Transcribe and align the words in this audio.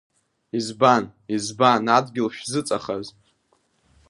Избан, 0.57 1.03
избан, 1.35 1.83
адгьыл 1.97 2.29
шәзыҵахаз? 2.35 3.07